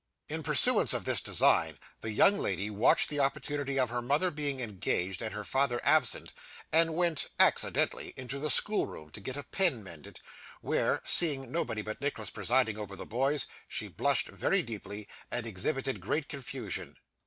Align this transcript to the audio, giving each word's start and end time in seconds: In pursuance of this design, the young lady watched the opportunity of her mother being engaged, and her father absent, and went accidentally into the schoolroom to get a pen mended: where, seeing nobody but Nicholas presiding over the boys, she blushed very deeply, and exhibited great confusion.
In 0.29 0.41
pursuance 0.41 0.95
of 0.95 1.05
this 1.05 1.21
design, 1.21 1.77
the 1.99 2.09
young 2.09 2.35
lady 2.39 2.71
watched 2.71 3.07
the 3.07 3.19
opportunity 3.19 3.77
of 3.79 3.91
her 3.91 4.01
mother 4.01 4.31
being 4.31 4.59
engaged, 4.59 5.21
and 5.21 5.31
her 5.31 5.43
father 5.43 5.79
absent, 5.83 6.33
and 6.73 6.95
went 6.95 7.27
accidentally 7.39 8.11
into 8.17 8.39
the 8.39 8.49
schoolroom 8.49 9.11
to 9.11 9.21
get 9.21 9.37
a 9.37 9.43
pen 9.43 9.83
mended: 9.83 10.19
where, 10.61 11.03
seeing 11.05 11.51
nobody 11.51 11.83
but 11.83 12.01
Nicholas 12.01 12.31
presiding 12.31 12.79
over 12.79 12.95
the 12.95 13.05
boys, 13.05 13.45
she 13.67 13.89
blushed 13.89 14.29
very 14.29 14.63
deeply, 14.63 15.07
and 15.29 15.45
exhibited 15.45 16.01
great 16.01 16.27
confusion. 16.27 16.97